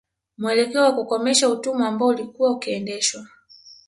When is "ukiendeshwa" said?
2.51-3.27